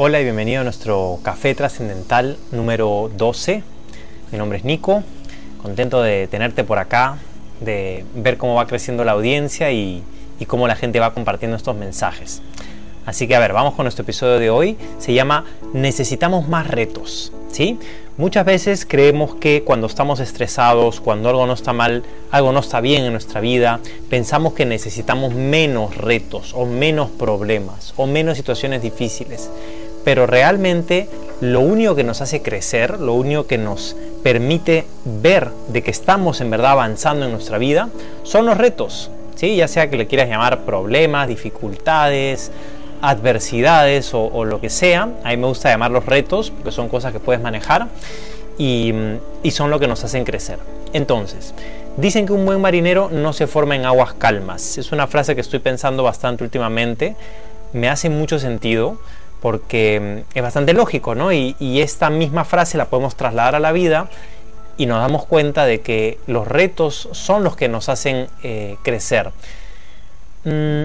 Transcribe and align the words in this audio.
Hola 0.00 0.20
y 0.20 0.22
bienvenido 0.22 0.60
a 0.60 0.64
nuestro 0.64 1.18
café 1.24 1.56
trascendental 1.56 2.36
número 2.52 3.10
12. 3.16 3.64
Mi 4.30 4.38
nombre 4.38 4.58
es 4.58 4.64
Nico, 4.64 5.02
contento 5.60 6.00
de 6.02 6.28
tenerte 6.28 6.62
por 6.62 6.78
acá, 6.78 7.18
de 7.60 8.04
ver 8.14 8.36
cómo 8.36 8.54
va 8.54 8.68
creciendo 8.68 9.02
la 9.02 9.10
audiencia 9.10 9.72
y, 9.72 10.04
cómo 10.46 10.68
la 10.68 10.76
gente 10.76 11.00
va 11.00 11.14
compartiendo 11.14 11.56
estos 11.56 11.74
mensajes. 11.74 12.42
Así 13.06 13.26
que 13.26 13.34
a 13.34 13.40
ver, 13.40 13.52
vamos 13.52 13.74
con 13.74 13.86
nuestro 13.86 14.04
episodio 14.04 14.38
de 14.38 14.50
hoy. 14.50 14.76
Se 15.00 15.14
llama 15.14 15.44
Necesitamos 15.72 16.46
más 16.46 16.68
retos. 16.68 17.32
¿sí? 17.50 17.80
Muchas 18.18 18.46
veces 18.46 18.86
creemos 18.86 19.34
que 19.34 19.64
cuando 19.64 19.88
estamos 19.88 20.20
estresados, 20.20 21.00
cuando 21.00 21.28
algo 21.28 21.44
no 21.44 21.54
está 21.54 21.72
mal, 21.72 22.04
algo 22.30 22.52
no 22.52 22.60
está 22.60 22.80
bien 22.80 23.04
en 23.04 23.10
nuestra 23.10 23.40
vida, 23.40 23.80
pensamos 24.08 24.52
que 24.52 24.64
necesitamos 24.64 25.34
menos 25.34 25.96
retos 25.96 26.54
o 26.54 26.66
menos 26.66 27.10
problemas 27.10 27.94
o 27.96 28.06
menos 28.06 28.36
situaciones 28.36 28.80
difíciles 28.80 29.50
pero 30.04 30.26
realmente 30.26 31.08
lo 31.40 31.60
único 31.60 31.94
que 31.94 32.04
nos 32.04 32.20
hace 32.20 32.42
crecer, 32.42 33.00
lo 33.00 33.14
único 33.14 33.46
que 33.46 33.58
nos 33.58 33.96
permite 34.22 34.86
ver 35.04 35.50
de 35.68 35.82
que 35.82 35.90
estamos 35.90 36.40
en 36.40 36.50
verdad 36.50 36.72
avanzando 36.72 37.26
en 37.26 37.32
nuestra 37.32 37.58
vida, 37.58 37.88
son 38.22 38.46
los 38.46 38.58
retos, 38.58 39.10
¿sí? 39.34 39.56
ya 39.56 39.68
sea 39.68 39.88
que 39.90 39.96
le 39.96 40.06
quieras 40.06 40.28
llamar 40.28 40.64
problemas, 40.64 41.28
dificultades, 41.28 42.50
adversidades 43.00 44.10
o, 44.12 44.44
lo 44.44 44.60
que 44.60 44.70
sea. 44.70 45.10
A 45.22 45.30
mí 45.30 45.36
me 45.36 45.46
gusta 45.46 45.70
llamarlos 45.70 46.06
retos 46.06 46.50
porque 46.50 46.72
son 46.72 46.88
cosas 46.88 47.12
que 47.12 47.20
puedes 47.20 47.40
manejar 47.40 47.88
y 48.58 48.92
son 49.50 49.70
lo 49.70 49.78
que 49.78 49.86
nos 49.86 50.02
hacen 50.02 50.24
crecer. 50.24 50.58
Entonces, 50.92 51.54
dicen 51.96 52.26
que 52.26 52.32
un 52.32 52.46
buen 52.46 52.60
marinero 52.60 53.10
no 53.10 53.32
se 53.32 53.46
forma 53.46 53.76
en 53.76 53.84
aguas 53.84 54.14
calmas. 54.14 54.78
Es 54.78 54.92
una 54.92 55.06
frase 55.06 55.34
que 55.34 55.40
estoy 55.40 55.58
pensando 55.58 56.02
bastante 56.02 56.44
últimamente. 56.44 57.16
Me 57.72 57.88
hace 57.88 58.08
mucho 58.08 58.38
sentido 58.38 58.98
porque 59.40 60.24
mm, 60.26 60.36
es 60.36 60.42
bastante 60.42 60.72
lógico, 60.72 61.14
¿no? 61.14 61.32
Y, 61.32 61.54
esta 61.80 62.10
misma 62.10 62.44
frase 62.44 62.76
la 62.76 62.86
podemos 62.86 63.16
trasladar 63.16 63.54
a 63.54 63.60
la 63.60 63.72
vida 63.72 64.08
y 64.76 64.86
nos 64.86 65.00
damos 65.00 65.26
cuenta 65.26 65.64
de 65.64 65.80
que 65.80 66.18
los 66.26 66.46
retos 66.46 67.08
son 67.12 67.44
los 67.44 67.56
que 67.56 67.68
nos 67.68 67.88
hacen 67.88 68.28
eh, 68.42 68.76
crecer. 68.82 69.30
Mm, 70.44 70.84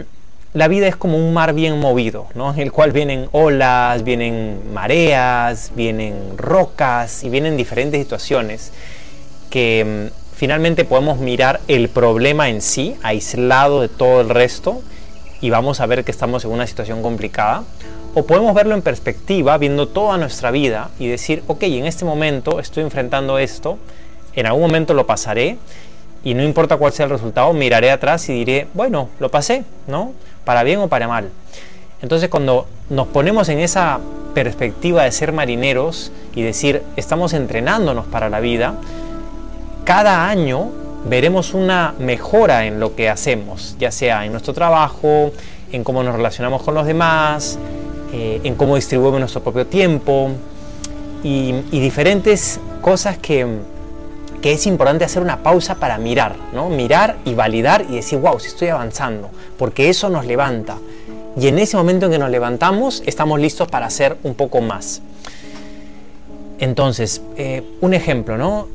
la 0.54 0.68
vida 0.68 0.88
es 0.88 0.96
como 0.96 1.18
un 1.18 1.34
mar 1.34 1.54
bien 1.54 1.80
movido, 1.80 2.28
¿no? 2.36 2.54
En 2.54 2.60
el 2.60 2.72
cual 2.72 2.92
vienen 2.92 3.28
olas, 3.32 4.04
vienen 4.04 4.72
mareas, 4.72 5.72
vienen 5.76 6.38
rocas 6.38 7.24
y 7.24 7.30
vienen 7.30 7.58
diferentes 7.58 8.00
situaciones 8.00 8.72
que 9.50 10.10
mm, 10.12 10.36
finalmente 10.36 10.86
podemos 10.86 11.18
mirar 11.20 11.60
el 11.68 11.90
problema 11.90 12.50
en 12.50 12.62
sí, 12.62 12.96
aislado 13.02 13.82
de 13.82 13.90
todo 13.90 14.22
el 14.22 14.30
resto, 14.30 14.82
y 15.44 15.50
vamos 15.50 15.82
a 15.82 15.86
ver 15.88 16.06
que 16.06 16.12
estamos 16.12 16.46
en 16.46 16.52
una 16.52 16.66
situación 16.66 17.02
complicada 17.02 17.64
o 18.14 18.26
podemos 18.26 18.54
verlo 18.54 18.76
en 18.76 18.82
perspectiva, 18.82 19.58
viendo 19.58 19.88
toda 19.88 20.18
nuestra 20.18 20.52
vida 20.52 20.90
y 21.00 21.08
decir, 21.08 21.44
ok, 21.48 21.64
en 21.64 21.86
este 21.86 22.06
momento 22.06 22.60
estoy 22.60 22.84
enfrentando 22.84 23.40
esto, 23.40 23.78
en 24.36 24.46
algún 24.46 24.62
momento 24.62 24.94
lo 24.94 25.08
pasaré 25.08 25.58
y 26.24 26.34
no 26.34 26.44
importa 26.44 26.78
cuál 26.78 26.94
sea 26.94 27.06
el 27.06 27.12
resultado, 27.12 27.52
miraré 27.54 27.92
atrás 27.92 28.30
y 28.30 28.34
diré, 28.34 28.68
bueno, 28.74 29.10
lo 29.20 29.30
pasé, 29.30 29.64
¿no? 29.88 30.14
Para 30.46 30.64
bien 30.64 30.80
o 30.80 30.88
para 30.88 31.08
mal. 31.08 31.30
Entonces 32.02 32.30
cuando 32.30 32.68
nos 32.90 33.08
ponemos 33.08 33.50
en 33.50 33.60
esa 33.60 34.00
perspectiva 34.34 35.04
de 35.04 35.12
ser 35.12 35.32
marineros 35.32 36.12
y 36.36 36.44
decir, 36.44 36.84
estamos 36.96 37.34
entrenándonos 37.34 38.06
para 38.06 38.30
la 38.30 38.40
vida, 38.40 38.76
cada 39.86 40.30
año 40.30 40.70
veremos 41.06 41.54
una 41.54 41.94
mejora 42.00 42.66
en 42.66 42.80
lo 42.80 42.96
que 42.96 43.10
hacemos, 43.10 43.76
ya 43.80 43.92
sea 43.92 44.26
en 44.26 44.32
nuestro 44.32 44.54
trabajo, 44.54 45.32
en 45.72 45.84
cómo 45.84 46.04
nos 46.04 46.16
relacionamos 46.16 46.62
con 46.64 46.76
los 46.76 46.86
demás, 46.86 47.58
eh, 48.16 48.42
en 48.44 48.54
cómo 48.54 48.76
distribuimos 48.76 49.20
nuestro 49.20 49.42
propio 49.42 49.66
tiempo 49.66 50.30
y, 51.24 51.52
diferentes 51.72 52.60
cosas 52.80 53.18
que, 53.18 53.48
que, 54.40 54.52
es 54.52 54.68
importante 54.68 55.04
hacer 55.04 55.24
una 55.24 55.42
pausa 55.42 55.76
para 55.76 55.98
mirar, 55.98 56.36
¿no? 56.54 56.70
mirar 56.70 57.18
y 57.26 57.34
validar 57.34 57.88
y 57.90 57.96
decir, 57.96 58.20
wow, 58.20 58.40
si 58.40 58.50
estoy 58.50 58.68
avanzando, 58.68 59.32
porque 59.58 59.90
eso 59.90 60.10
nos 60.10 60.28
levanta. 60.28 60.78
Y 61.40 61.48
en 61.48 61.58
ese 61.58 61.76
momento 61.76 62.06
en 62.06 62.12
que 62.12 62.20
nos 62.20 62.30
levantamos, 62.30 63.02
estamos 63.08 63.40
listos 63.40 63.68
para 63.68 63.88
hacer 63.88 64.16
un 64.22 64.36
poco 64.36 64.62
más. 64.62 65.02
Entonces, 66.60 67.24
eh, 67.36 67.64
un 67.82 67.96
ejemplo, 67.96 68.38
¿no? 68.38 68.68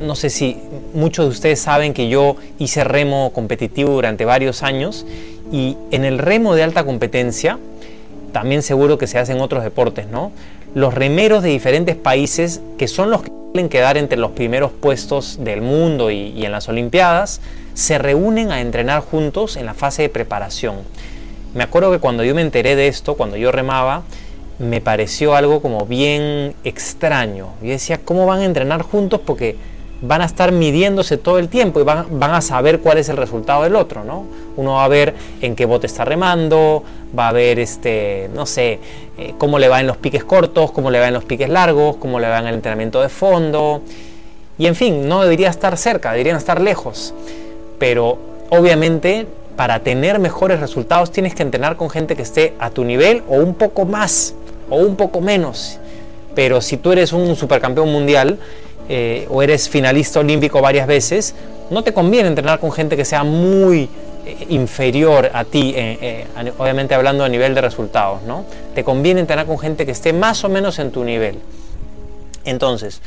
No 0.00 0.14
sé 0.14 0.30
si 0.30 0.58
muchos 0.94 1.24
de 1.24 1.30
ustedes 1.32 1.58
saben 1.58 1.92
que 1.92 2.08
yo 2.08 2.36
hice 2.60 2.84
remo 2.84 3.32
competitivo 3.32 3.90
durante 3.94 4.24
varios 4.24 4.62
años 4.62 5.06
y 5.50 5.76
en 5.90 6.04
el 6.04 6.18
remo 6.18 6.54
de 6.54 6.62
alta 6.62 6.84
competencia 6.84 7.58
también 8.36 8.60
seguro 8.60 8.98
que 8.98 9.06
se 9.06 9.18
hacen 9.18 9.40
otros 9.40 9.64
deportes, 9.64 10.08
¿no? 10.08 10.30
Los 10.74 10.92
remeros 10.92 11.42
de 11.42 11.48
diferentes 11.48 11.96
países, 11.96 12.60
que 12.76 12.86
son 12.86 13.10
los 13.10 13.22
que 13.22 13.30
suelen 13.30 13.70
quedar 13.70 13.96
entre 13.96 14.18
los 14.18 14.32
primeros 14.32 14.72
puestos 14.72 15.38
del 15.42 15.62
mundo 15.62 16.10
y, 16.10 16.44
en 16.44 16.52
las 16.52 16.68
Olimpiadas, 16.68 17.40
se 17.72 17.96
reúnen 17.96 18.50
a 18.50 18.60
entrenar 18.60 19.00
juntos 19.00 19.56
en 19.56 19.64
la 19.64 19.72
fase 19.72 20.02
de 20.02 20.08
preparación. 20.10 20.74
Me 21.54 21.64
acuerdo 21.64 21.90
que 21.90 21.98
cuando 21.98 22.24
yo 22.24 22.34
me 22.34 22.42
enteré 22.42 22.76
de 22.76 22.88
esto, 22.88 23.14
cuando 23.14 23.38
yo 23.38 23.52
remaba, 23.52 24.02
me 24.58 24.82
pareció 24.82 25.34
algo 25.34 25.62
como 25.62 25.86
bien 25.86 26.52
extraño. 26.62 27.54
Yo 27.62 27.70
decía, 27.70 28.00
¿cómo 28.04 28.26
van 28.26 28.40
a 28.40 28.44
entrenar 28.44 28.82
juntos? 28.82 29.18
Porque 29.24 29.56
van 30.02 30.20
a 30.20 30.26
estar 30.26 30.52
midiéndose 30.52 31.16
todo 31.16 31.38
el 31.38 31.48
tiempo 31.48 31.80
y 31.80 31.82
van, 31.82 32.06
a 32.20 32.40
saber 32.40 32.80
cuál 32.80 32.98
es 32.98 33.08
el 33.08 33.16
resultado 33.16 33.62
del 33.62 33.76
otro, 33.76 34.04
¿no? 34.04 34.26
Uno 34.56 34.74
va 34.74 34.84
a 34.84 34.88
ver 34.88 35.14
en 35.40 35.56
qué 35.56 35.64
bote 35.64 35.86
está 35.86 36.04
remando, 36.04 36.82
va 37.18 37.28
a 37.28 37.32
ver, 37.32 37.58
este, 37.58 38.28
no 38.34 38.46
sé, 38.46 38.78
eh, 39.18 39.34
cómo 39.38 39.58
le 39.58 39.68
va 39.68 39.80
en 39.80 39.86
los 39.86 39.96
piques 39.96 40.24
cortos, 40.24 40.70
cómo 40.70 40.90
le 40.90 41.00
va 41.00 41.08
en 41.08 41.14
los 41.14 41.24
piques 41.24 41.48
largos, 41.48 41.96
cómo 41.96 42.20
le 42.20 42.28
va 42.28 42.38
en 42.38 42.46
el 42.46 42.54
entrenamiento 42.54 43.00
de 43.00 43.08
fondo. 43.08 43.82
Y 44.58 44.66
en 44.66 44.74
fin, 44.74 45.08
no 45.08 45.22
debería 45.22 45.48
estar 45.48 45.76
cerca, 45.76 46.12
deberían 46.12 46.36
estar 46.36 46.60
lejos. 46.60 47.14
Pero 47.78 48.18
obviamente 48.50 49.26
para 49.56 49.80
tener 49.80 50.18
mejores 50.18 50.60
resultados 50.60 51.10
tienes 51.10 51.34
que 51.34 51.42
entrenar 51.42 51.76
con 51.76 51.88
gente 51.88 52.14
que 52.14 52.22
esté 52.22 52.54
a 52.58 52.70
tu 52.70 52.84
nivel 52.84 53.22
o 53.26 53.36
un 53.36 53.54
poco 53.54 53.86
más 53.86 54.34
o 54.68 54.76
un 54.76 54.96
poco 54.96 55.20
menos. 55.20 55.78
Pero 56.34 56.60
si 56.60 56.76
tú 56.76 56.92
eres 56.92 57.14
un 57.14 57.34
supercampeón 57.34 57.90
mundial, 57.90 58.38
eh, 58.88 59.26
o 59.30 59.42
eres 59.42 59.68
finalista 59.68 60.20
olímpico 60.20 60.60
varias 60.60 60.86
veces, 60.86 61.34
no 61.70 61.82
te 61.82 61.92
conviene 61.92 62.28
entrenar 62.28 62.60
con 62.60 62.70
gente 62.70 62.96
que 62.96 63.04
sea 63.04 63.24
muy 63.24 63.88
eh, 64.24 64.46
inferior 64.50 65.28
a 65.34 65.44
ti, 65.44 65.74
eh, 65.76 66.24
obviamente 66.56 66.94
hablando 66.94 67.24
a 67.24 67.28
nivel 67.28 67.52
de 67.56 67.62
resultados, 67.62 68.22
¿no? 68.22 68.44
Te 68.76 68.84
conviene 68.84 69.20
entrenar 69.20 69.46
con 69.46 69.58
gente 69.58 69.84
que 69.86 69.92
esté 69.92 70.12
más 70.12 70.44
o 70.44 70.48
menos 70.48 70.78
en 70.78 70.92
tu 70.92 71.02
nivel. 71.02 71.40
Entonces, 72.44 73.02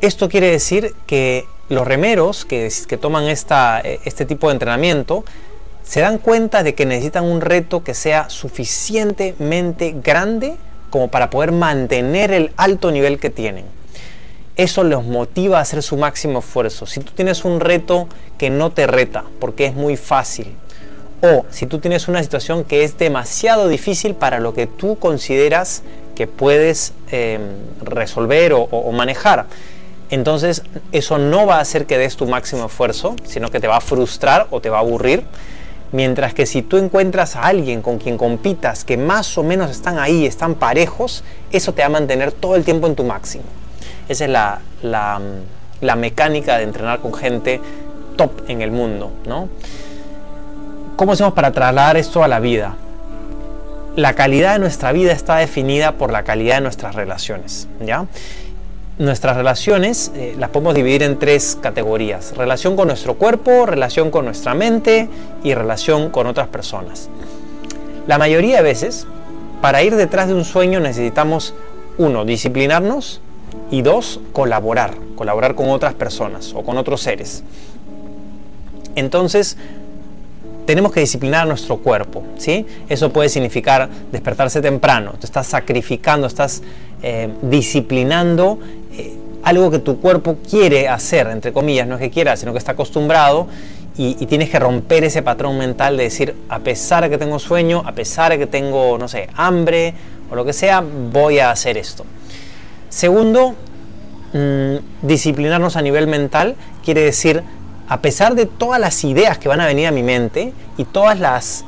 esto 0.00 0.28
quiere 0.28 0.50
decir 0.50 0.92
que 1.06 1.44
los 1.68 1.86
remeros 1.86 2.44
que, 2.44 2.68
que 2.88 2.96
toman 2.96 3.28
esta, 3.28 3.80
este 3.80 4.24
tipo 4.24 4.48
de 4.48 4.54
entrenamiento 4.54 5.24
se 5.84 6.00
dan 6.00 6.18
cuenta 6.18 6.64
de 6.64 6.74
que 6.74 6.84
necesitan 6.84 7.24
un 7.24 7.40
reto 7.40 7.84
que 7.84 7.94
sea 7.94 8.28
suficientemente 8.28 9.94
grande 10.02 10.56
como 10.90 11.08
para 11.08 11.30
poder 11.30 11.52
mantener 11.52 12.32
el 12.32 12.52
alto 12.56 12.90
nivel 12.90 13.20
que 13.20 13.30
tienen 13.30 13.77
eso 14.58 14.82
los 14.82 15.04
motiva 15.04 15.58
a 15.58 15.62
hacer 15.62 15.84
su 15.84 15.96
máximo 15.96 16.40
esfuerzo. 16.40 16.84
Si 16.84 16.98
tú 17.00 17.12
tienes 17.12 17.44
un 17.44 17.60
reto 17.60 18.08
que 18.36 18.50
no 18.50 18.70
te 18.70 18.88
reta, 18.88 19.24
porque 19.38 19.66
es 19.66 19.74
muy 19.74 19.96
fácil, 19.96 20.52
o 21.22 21.46
si 21.48 21.66
tú 21.66 21.78
tienes 21.78 22.08
una 22.08 22.22
situación 22.22 22.64
que 22.64 22.82
es 22.82 22.98
demasiado 22.98 23.68
difícil 23.68 24.14
para 24.14 24.40
lo 24.40 24.54
que 24.54 24.66
tú 24.66 24.98
consideras 24.98 25.82
que 26.16 26.26
puedes 26.26 26.92
em, 27.12 27.40
resolver 27.82 28.52
o, 28.52 28.92
manejar, 28.92 29.46
entonces 30.10 30.64
eso 30.90 31.18
no 31.18 31.46
va 31.46 31.58
a 31.58 31.60
hacer 31.60 31.86
que 31.86 31.96
des 31.96 32.16
tu 32.16 32.26
máximo 32.26 32.66
esfuerzo, 32.66 33.14
sino 33.24 33.50
que 33.50 33.60
te 33.60 33.68
va 33.68 33.76
a 33.76 33.80
frustrar 33.80 34.48
o 34.50 34.60
te 34.60 34.70
va 34.70 34.78
a 34.78 34.80
aburrir. 34.80 35.22
Mientras 35.92 36.34
que 36.34 36.46
si 36.46 36.62
tú 36.62 36.78
encuentras 36.78 37.36
a 37.36 37.42
alguien 37.42 37.80
con 37.80 37.98
quien 37.98 38.18
compitas 38.18 38.84
que 38.84 38.96
más 38.96 39.38
o 39.38 39.44
menos 39.44 39.70
están 39.70 40.00
ahí, 40.00 40.26
están 40.26 40.56
parejos, 40.56 41.22
eso 41.52 41.72
te 41.74 41.82
va 41.82 41.86
a 41.86 41.90
mantener 41.90 42.32
todo 42.32 42.56
el 42.56 42.64
tiempo 42.64 42.88
en 42.88 42.96
tu 42.96 43.04
máximo. 43.04 43.44
Esa 44.08 44.24
es 44.24 44.30
la, 44.82 45.96
mecánica 45.96 46.56
de 46.56 46.64
entrenar 46.64 47.00
con 47.00 47.12
gente 47.12 47.60
top 48.16 48.32
en 48.48 48.62
el 48.62 48.70
mundo, 48.70 49.12
¿no? 49.26 49.48
¿Cómo 50.96 51.12
hacemos 51.12 51.34
para 51.34 51.52
trasladar 51.52 51.96
esto 51.96 52.24
a 52.24 52.28
la 52.28 52.40
vida? 52.40 52.74
La 53.94 54.14
calidad 54.14 54.54
de 54.54 54.58
nuestra 54.60 54.92
vida 54.92 55.12
está 55.12 55.36
definida 55.36 55.92
por 55.92 56.10
la 56.10 56.24
calidad 56.24 56.56
de 56.56 56.62
nuestras 56.62 56.94
relaciones, 56.94 57.68
¿ya? 57.80 58.06
Nuestras 58.98 59.36
relaciones 59.36 60.10
eh, 60.16 60.34
las 60.38 60.50
podemos 60.50 60.74
dividir 60.74 61.04
en 61.04 61.18
tres 61.18 61.56
categorías. 61.60 62.36
Relación 62.36 62.74
con 62.74 62.88
nuestro 62.88 63.14
cuerpo, 63.14 63.64
relación 63.66 64.10
con 64.10 64.24
nuestra 64.24 64.54
mente 64.54 65.08
y 65.44 65.54
relación 65.54 66.10
con 66.10 66.26
otras 66.26 66.48
personas. 66.48 67.08
La 68.08 68.18
mayoría 68.18 68.56
de 68.56 68.62
veces, 68.62 69.06
para 69.60 69.82
ir 69.82 69.94
detrás 69.94 70.28
de 70.28 70.34
un 70.34 70.44
sueño 70.44 70.80
necesitamos, 70.80 71.54
uno, 71.98 72.24
disciplinarnos, 72.24 73.20
y 73.70 73.82
dos, 73.82 74.20
colaborar, 74.32 74.94
colaborar 75.14 75.54
con 75.54 75.70
otras 75.70 75.94
personas 75.94 76.52
o 76.54 76.62
con 76.62 76.78
otros 76.78 77.00
seres. 77.00 77.42
Entonces, 78.94 79.56
tenemos 80.66 80.92
que 80.92 81.00
disciplinar 81.00 81.46
nuestro 81.46 81.78
cuerpo, 81.78 82.24
¿sí? 82.36 82.66
Eso 82.88 83.10
puede 83.10 83.28
significar 83.28 83.88
despertarse 84.12 84.60
temprano, 84.60 85.14
te 85.18 85.26
estás 85.26 85.46
sacrificando, 85.46 86.26
estás 86.26 86.62
eh, 87.02 87.30
disciplinando 87.42 88.58
eh, 88.92 89.16
algo 89.42 89.70
que 89.70 89.78
tu 89.78 90.00
cuerpo 90.00 90.36
quiere 90.48 90.88
hacer, 90.88 91.28
entre 91.28 91.52
comillas, 91.52 91.86
no 91.86 91.94
es 91.94 92.00
que 92.00 92.10
quiera, 92.10 92.36
sino 92.36 92.52
que 92.52 92.58
está 92.58 92.72
acostumbrado 92.72 93.46
y, 93.96 94.16
y, 94.20 94.26
tienes 94.26 94.50
que 94.50 94.58
romper 94.58 95.04
ese 95.04 95.22
patrón 95.22 95.56
mental 95.58 95.96
de 95.96 96.04
decir, 96.04 96.34
a 96.48 96.58
pesar 96.58 97.02
de 97.02 97.10
que 97.10 97.18
tengo 97.18 97.38
sueño, 97.38 97.82
a 97.86 97.92
pesar 97.92 98.32
de 98.32 98.38
que 98.38 98.46
tengo, 98.46 98.98
no 98.98 99.08
sé, 99.08 99.28
hambre 99.34 99.94
o 100.30 100.36
lo 100.36 100.44
que 100.44 100.52
sea, 100.52 100.84
voy 101.12 101.38
a 101.38 101.50
hacer 101.50 101.78
esto. 101.78 102.04
Segundo, 102.88 103.54
mmm, 104.32 104.76
disciplinarnos 105.02 105.76
a 105.76 105.82
nivel 105.82 106.06
mental 106.06 106.56
quiere 106.84 107.02
decir 107.02 107.42
a 107.88 108.00
pesar 108.02 108.34
de 108.34 108.46
todas 108.46 108.80
las 108.80 109.02
ideas 109.04 109.38
que 109.38 109.48
van 109.48 109.60
a 109.60 109.66
venir 109.66 109.86
a 109.86 109.90
mi 109.90 110.02
mente 110.02 110.52
y 110.76 110.84
todas 110.84 111.18
las 111.18 111.64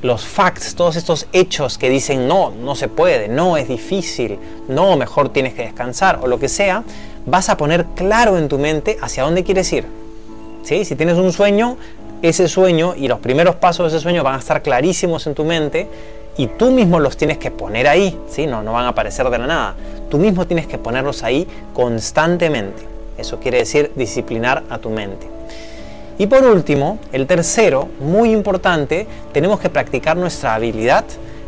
los 0.00 0.24
facts, 0.24 0.76
todos 0.76 0.94
estos 0.94 1.26
hechos 1.32 1.76
que 1.76 1.90
dicen 1.90 2.28
no, 2.28 2.50
no 2.52 2.76
se 2.76 2.86
puede, 2.86 3.28
no 3.28 3.56
es 3.56 3.66
difícil, 3.66 4.38
no, 4.68 4.96
mejor 4.96 5.30
tienes 5.30 5.54
que 5.54 5.62
descansar 5.62 6.20
o 6.22 6.28
lo 6.28 6.38
que 6.38 6.48
sea, 6.48 6.84
vas 7.26 7.48
a 7.48 7.56
poner 7.56 7.84
claro 7.96 8.38
en 8.38 8.48
tu 8.48 8.58
mente 8.58 8.96
hacia 9.00 9.24
dónde 9.24 9.42
quieres 9.42 9.72
ir. 9.72 9.86
¿Sí? 10.62 10.84
Si 10.84 10.94
tienes 10.94 11.16
un 11.16 11.32
sueño, 11.32 11.76
ese 12.22 12.46
sueño 12.46 12.94
y 12.96 13.08
los 13.08 13.18
primeros 13.18 13.56
pasos 13.56 13.90
de 13.90 13.96
ese 13.96 14.02
sueño 14.02 14.22
van 14.22 14.36
a 14.36 14.38
estar 14.38 14.62
clarísimos 14.62 15.26
en 15.26 15.34
tu 15.34 15.44
mente 15.44 15.88
y 16.38 16.46
tú 16.46 16.70
mismo 16.70 17.00
los 17.00 17.16
tienes 17.16 17.36
que 17.36 17.50
poner 17.50 17.88
ahí, 17.88 18.18
¿sí? 18.30 18.46
no, 18.46 18.62
no 18.62 18.72
van 18.72 18.86
a 18.86 18.88
aparecer 18.90 19.28
de 19.28 19.38
la 19.38 19.46
nada. 19.48 19.74
Tú 20.08 20.18
mismo 20.18 20.46
tienes 20.46 20.68
que 20.68 20.78
ponerlos 20.78 21.24
ahí 21.24 21.46
constantemente. 21.74 22.84
Eso 23.18 23.40
quiere 23.40 23.58
decir 23.58 23.90
disciplinar 23.96 24.62
a 24.70 24.78
tu 24.78 24.88
mente. 24.88 25.26
Y 26.16 26.28
por 26.28 26.44
último, 26.44 27.00
el 27.12 27.26
tercero, 27.26 27.88
muy 27.98 28.30
importante, 28.30 29.08
tenemos 29.32 29.58
que 29.58 29.68
practicar 29.68 30.16
nuestra 30.16 30.54
habilidad 30.54 31.04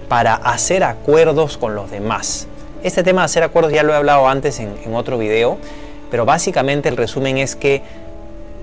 para 0.09 0.35
hacer 0.35 0.83
acuerdos 0.83 1.57
con 1.57 1.77
los 1.77 1.89
demás. 1.93 2.49
Este 2.83 3.05
tema 3.05 3.21
de 3.23 3.27
hacer 3.27 3.45
acuerdos 3.45 3.73
ya 3.73 3.85
lo 3.85 3.93
he 3.93 3.97
hablado 3.97 4.29
antes 4.29 4.59
en, 4.59 4.75
en 4.85 4.95
otro 4.97 5.19
video, 5.19 5.59
pero 6.11 6.25
básicamente 6.25 6.89
el 6.89 6.97
resumen 6.97 7.39
es 7.39 7.55
que 7.55 7.83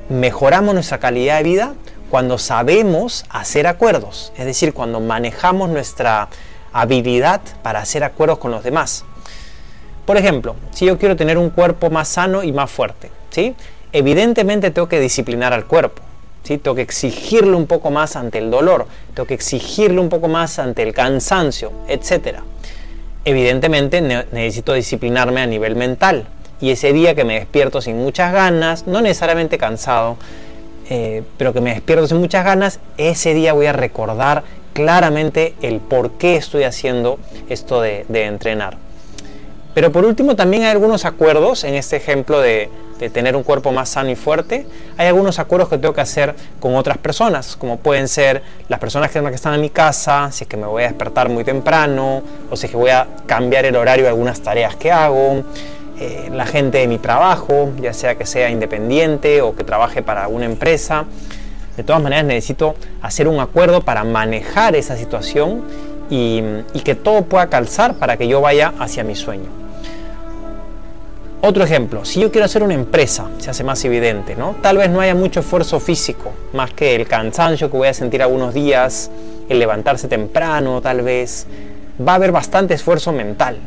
mejoramos 0.09 0.73
nuestra 0.73 0.97
calidad 0.97 1.37
de 1.37 1.43
vida 1.43 1.73
cuando 2.09 2.37
sabemos 2.37 3.25
hacer 3.29 3.67
acuerdos, 3.67 4.31
es 4.37 4.45
decir, 4.45 4.73
cuando 4.73 4.99
manejamos 4.99 5.69
nuestra 5.69 6.29
habilidad 6.73 7.41
para 7.63 7.79
hacer 7.79 8.03
acuerdos 8.03 8.37
con 8.37 8.51
los 8.51 8.63
demás. 8.63 9.03
Por 10.05 10.15
ejemplo, 10.17 10.55
si 10.71 10.85
yo 10.85 10.97
quiero 10.97 11.15
tener 11.15 11.37
un 11.37 11.49
cuerpo 11.49 11.89
más 11.89 12.07
sano 12.07 12.43
y 12.43 12.53
más 12.53 12.71
fuerte, 12.71 13.11
¿sí? 13.29 13.55
evidentemente 13.91 14.71
tengo 14.71 14.87
que 14.87 14.99
disciplinar 14.99 15.53
al 15.53 15.65
cuerpo. 15.65 16.01
¿sí? 16.43 16.57
Tengo 16.57 16.75
que 16.75 16.81
exigirle 16.81 17.55
un 17.55 17.67
poco 17.67 17.91
más 17.91 18.15
ante 18.15 18.37
el 18.37 18.49
dolor, 18.49 18.87
tengo 19.13 19.27
que 19.27 19.33
exigirle 19.33 19.99
un 19.99 20.07
poco 20.07 20.29
más 20.29 20.59
ante 20.59 20.83
el 20.83 20.93
cansancio, 20.93 21.73
etc. 21.89 22.39
Evidentemente 23.25 24.01
necesito 24.01 24.73
disciplinarme 24.73 25.41
a 25.41 25.45
nivel 25.45 25.75
mental. 25.75 26.27
Y 26.61 26.71
ese 26.71 26.93
día 26.93 27.13
que 27.13 27.23
me 27.23 27.35
despierto 27.35 27.81
sin 27.81 27.97
muchas 27.97 28.31
ganas, 28.31 28.87
no 28.87 29.01
necesariamente 29.01 29.57
cansado, 29.57 30.17
eh, 30.89 31.23
pero 31.37 31.53
que 31.53 31.61
me 31.61 31.73
despierto 31.73 32.07
sin 32.07 32.17
muchas 32.17 32.45
ganas, 32.45 32.79
ese 32.97 33.33
día 33.33 33.53
voy 33.53 33.65
a 33.65 33.73
recordar 33.73 34.43
claramente 34.73 35.55
el 35.61 35.79
por 35.79 36.11
qué 36.11 36.35
estoy 36.35 36.63
haciendo 36.63 37.19
esto 37.49 37.81
de, 37.81 38.05
de 38.09 38.25
entrenar. 38.25 38.77
Pero 39.73 39.91
por 39.91 40.05
último 40.05 40.35
también 40.35 40.63
hay 40.63 40.69
algunos 40.69 41.05
acuerdos 41.05 41.63
en 41.63 41.75
este 41.75 41.97
ejemplo 41.97 42.39
de, 42.39 42.69
de 42.99 43.09
tener 43.09 43.35
un 43.35 43.43
cuerpo 43.43 43.71
más 43.71 43.89
sano 43.89 44.09
y 44.09 44.15
fuerte, 44.15 44.65
hay 44.97 45.07
algunos 45.07 45.39
acuerdos 45.39 45.69
que 45.69 45.77
tengo 45.77 45.93
que 45.93 46.01
hacer 46.01 46.35
con 46.59 46.75
otras 46.75 46.97
personas, 46.97 47.55
como 47.55 47.77
pueden 47.77 48.07
ser 48.07 48.41
las 48.69 48.79
personas 48.79 49.11
que 49.11 49.19
están 49.19 49.53
en 49.53 49.61
mi 49.61 49.69
casa, 49.69 50.31
si 50.31 50.43
es 50.43 50.47
que 50.47 50.57
me 50.57 50.65
voy 50.65 50.83
a 50.83 50.87
despertar 50.87 51.29
muy 51.29 51.43
temprano, 51.43 52.23
o 52.49 52.55
si 52.55 52.65
es 52.65 52.71
que 52.71 52.77
voy 52.77 52.89
a 52.89 53.07
cambiar 53.25 53.65
el 53.65 53.75
horario 53.75 54.05
de 54.05 54.09
algunas 54.09 54.41
tareas 54.41 54.75
que 54.75 54.91
hago, 54.91 55.43
eh, 55.99 56.29
la 56.31 56.45
gente 56.45 56.79
de 56.79 56.87
mi 56.87 56.97
trabajo, 56.97 57.71
ya 57.81 57.93
sea 57.93 58.15
que 58.15 58.25
sea 58.25 58.49
independiente 58.49 59.41
o 59.41 59.55
que 59.55 59.63
trabaje 59.63 60.01
para 60.01 60.23
alguna 60.23 60.45
empresa. 60.45 61.05
De 61.75 61.83
todas 61.83 62.01
maneras 62.01 62.25
necesito 62.25 62.75
hacer 63.01 63.27
un 63.27 63.39
acuerdo 63.39 63.81
para 63.81 64.03
manejar 64.03 64.75
esa 64.75 64.95
situación 64.97 65.63
y, 66.09 66.41
y 66.73 66.79
que 66.81 66.95
todo 66.95 67.23
pueda 67.23 67.47
calzar 67.47 67.95
para 67.95 68.17
que 68.17 68.27
yo 68.27 68.41
vaya 68.41 68.73
hacia 68.79 69.03
mi 69.03 69.15
sueño. 69.15 69.67
Otro 71.39 71.63
ejemplo, 71.63 72.03
si 72.03 72.19
yo 72.19 72.31
quiero 72.31 72.45
hacer 72.45 72.63
una 72.63 72.73
empresa, 72.73 73.29
se 73.37 73.51
hace 73.51 73.63
más 73.63 73.85
evidente, 73.85 74.35
¿no? 74.35 74.55
Tal 74.61 74.77
vez 74.77 74.89
no 74.89 75.01
haya 75.01 75.13
mucho 75.13 75.41
esfuerzo 75.41 75.79
físico, 75.79 76.33
más 76.51 76.73
que 76.73 76.95
el 76.95 77.07
cansancio 77.07 77.69
que 77.69 77.77
voy 77.77 77.87
a 77.87 77.93
sentir 77.93 78.23
algunos 78.23 78.55
días, 78.55 79.11
el 79.47 79.59
levantarse 79.59 80.07
temprano, 80.07 80.81
tal 80.81 81.03
vez. 81.03 81.45
Va 82.05 82.13
a 82.13 82.15
haber 82.15 82.31
bastante 82.31 82.73
esfuerzo 82.73 83.11
mental, 83.11 83.59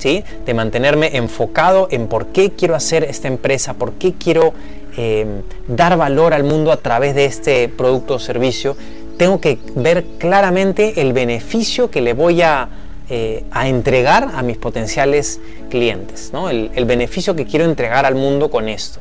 De 0.00 0.54
mantenerme 0.54 1.16
enfocado 1.16 1.88
en 1.90 2.06
por 2.06 2.28
qué 2.28 2.50
quiero 2.50 2.74
hacer 2.74 3.04
esta 3.04 3.28
empresa, 3.28 3.74
por 3.74 3.92
qué 3.94 4.14
quiero 4.14 4.54
eh, 4.96 5.42
dar 5.68 5.96
valor 5.98 6.32
al 6.32 6.44
mundo 6.44 6.72
a 6.72 6.78
través 6.78 7.14
de 7.14 7.26
este 7.26 7.68
producto 7.68 8.14
o 8.14 8.18
servicio. 8.18 8.76
Tengo 9.18 9.40
que 9.40 9.58
ver 9.74 10.04
claramente 10.18 11.02
el 11.02 11.12
beneficio 11.12 11.90
que 11.90 12.00
le 12.00 12.14
voy 12.14 12.40
a 12.40 12.68
eh, 13.12 13.42
a 13.50 13.66
entregar 13.66 14.30
a 14.36 14.42
mis 14.42 14.56
potenciales 14.56 15.40
clientes, 15.68 16.30
¿no? 16.32 16.48
el, 16.48 16.70
el 16.76 16.84
beneficio 16.84 17.34
que 17.34 17.44
quiero 17.44 17.64
entregar 17.64 18.06
al 18.06 18.14
mundo 18.14 18.52
con 18.52 18.68
esto. 18.68 19.00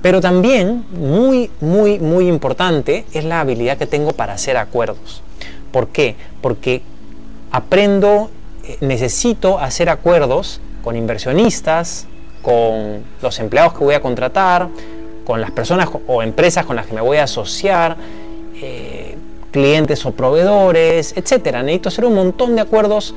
Pero 0.00 0.22
también, 0.22 0.86
muy, 0.92 1.50
muy, 1.60 1.98
muy 1.98 2.28
importante, 2.28 3.04
es 3.12 3.24
la 3.24 3.40
habilidad 3.40 3.76
que 3.76 3.86
tengo 3.86 4.12
para 4.12 4.32
hacer 4.32 4.56
acuerdos. 4.56 5.22
¿Por 5.70 5.88
qué? 5.88 6.14
Porque 6.40 6.80
aprendo, 7.50 8.30
eh, 8.64 8.78
necesito 8.80 9.58
hacer 9.58 9.88
acuerdos 9.88 10.60
con 10.82 10.96
inversionistas, 10.96 12.06
con 12.42 13.02
los 13.20 13.38
empleados 13.40 13.74
que 13.74 13.84
voy 13.84 13.94
a 13.94 14.00
contratar, 14.00 14.68
con 15.24 15.40
las 15.40 15.50
personas 15.50 15.88
o 16.06 16.22
empresas 16.22 16.64
con 16.64 16.76
las 16.76 16.86
que 16.86 16.94
me 16.94 17.00
voy 17.00 17.18
a 17.18 17.24
asociar, 17.24 17.96
eh, 18.62 19.16
clientes 19.50 20.04
o 20.06 20.12
proveedores, 20.12 21.14
etcétera. 21.16 21.62
Necesito 21.62 21.88
hacer 21.90 22.04
un 22.04 22.14
montón 22.14 22.54
de 22.54 22.62
acuerdos 22.62 23.14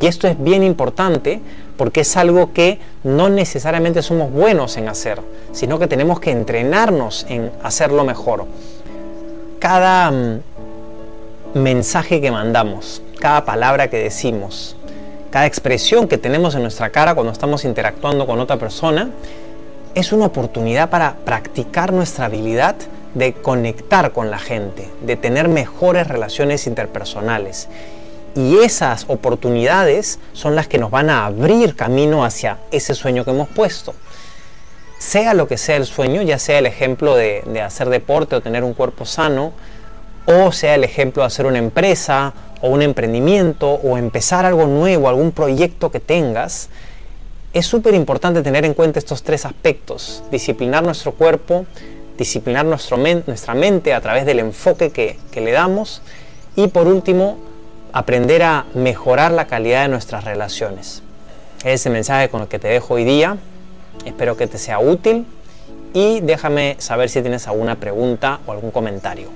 y 0.00 0.06
esto 0.06 0.28
es 0.28 0.40
bien 0.40 0.62
importante 0.62 1.40
porque 1.76 2.00
es 2.00 2.16
algo 2.16 2.52
que 2.52 2.78
no 3.04 3.28
necesariamente 3.28 4.02
somos 4.02 4.30
buenos 4.30 4.76
en 4.76 4.88
hacer, 4.88 5.20
sino 5.52 5.78
que 5.78 5.86
tenemos 5.86 6.20
que 6.20 6.30
entrenarnos 6.30 7.26
en 7.28 7.50
hacerlo 7.62 8.04
mejor. 8.04 8.46
Cada 9.58 10.10
mm, 10.10 10.40
mensaje 11.54 12.20
que 12.20 12.30
mandamos, 12.30 13.02
cada 13.18 13.44
palabra 13.44 13.88
que 13.88 13.98
decimos, 13.98 14.76
cada 15.38 15.46
expresión 15.46 16.08
que 16.08 16.18
tenemos 16.18 16.56
en 16.56 16.62
nuestra 16.62 16.90
cara 16.90 17.14
cuando 17.14 17.30
estamos 17.32 17.64
interactuando 17.64 18.26
con 18.26 18.40
otra 18.40 18.56
persona, 18.56 19.10
es 19.94 20.10
una 20.10 20.26
oportunidad 20.26 20.90
para 20.90 21.14
practicar 21.14 21.92
nuestra 21.92 22.24
habilidad 22.24 22.74
de 23.14 23.34
conectar 23.34 24.10
con 24.10 24.32
la 24.32 24.40
gente, 24.40 24.90
de 25.00 25.14
tener 25.14 25.46
mejores 25.46 26.08
relaciones 26.08 26.66
interpersonales. 26.66 27.68
Y 28.34 28.58
esas 28.64 29.04
oportunidades 29.06 30.18
son 30.32 30.56
las 30.56 30.66
que 30.66 30.78
nos 30.78 30.90
van 30.90 31.08
a 31.08 31.26
abrir 31.26 31.76
camino 31.76 32.24
hacia 32.24 32.58
ese 32.72 32.96
sueño 32.96 33.24
que 33.24 33.30
hemos 33.30 33.48
puesto. 33.48 33.94
Sea 34.98 35.34
lo 35.34 35.46
que 35.46 35.56
sea 35.56 35.76
el 35.76 35.86
sueño, 35.86 36.20
ya 36.22 36.40
sea 36.40 36.58
el 36.58 36.66
ejemplo 36.66 37.14
de, 37.14 37.62
hacer 37.64 37.90
deporte 37.90 38.34
o 38.34 38.40
tener 38.40 38.64
un 38.64 38.74
cuerpo 38.74 39.06
sano, 39.06 39.52
o 40.26 40.50
sea 40.50 40.74
el 40.74 40.82
ejemplo 40.82 41.22
de 41.22 41.28
hacer 41.28 41.46
una 41.46 41.58
empresa 41.58 42.34
o 42.60 42.68
un 42.68 42.82
emprendimiento 42.82 43.70
o 43.70 43.98
empezar 43.98 44.44
algo 44.44 44.66
nuevo, 44.66 45.08
algún 45.08 45.32
proyecto 45.32 45.90
que 45.90 46.00
tengas, 46.00 46.68
es 47.52 47.66
súper 47.66 47.94
importante 47.94 48.42
tener 48.42 48.64
en 48.64 48.74
cuenta 48.74 48.98
estos 48.98 49.22
tres 49.22 49.44
aspectos. 49.44 50.22
Disciplinar 50.30 50.82
nuestro 50.84 51.12
cuerpo, 51.12 51.66
disciplinar 52.16 52.64
nuestro 52.64 52.96
nuestra 52.96 53.54
mente 53.54 53.94
a 53.94 54.00
través 54.00 54.26
del 54.26 54.40
enfoque 54.40 54.90
que, 54.90 55.18
que 55.30 55.40
le 55.40 55.52
damos 55.52 56.02
y 56.56 56.68
por 56.68 56.88
último, 56.88 57.38
aprender 57.92 58.42
a 58.42 58.66
mejorar 58.74 59.32
la 59.32 59.46
calidad 59.46 59.82
de 59.82 59.88
nuestras 59.88 60.24
relaciones. 60.24 61.02
Es 61.64 61.86
el 61.86 61.92
mensaje 61.92 62.28
con 62.28 62.42
el 62.42 62.48
que 62.48 62.58
te 62.58 62.68
dejo 62.68 62.94
hoy 62.94 63.04
día. 63.04 63.36
Espero 64.04 64.36
que 64.36 64.46
te 64.46 64.58
sea 64.58 64.78
útil 64.78 65.26
y 65.94 66.20
déjame 66.20 66.76
saber 66.78 67.08
si 67.08 67.22
tienes 67.22 67.46
alguna 67.48 67.76
pregunta 67.76 68.40
o 68.46 68.52
algún 68.52 68.70
comentario. 68.70 69.28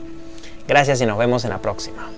Gracias 0.69 1.01
y 1.01 1.07
nos 1.07 1.19
vemos 1.19 1.45
en 1.45 1.51
la 1.51 1.59
próxima. 1.59 2.09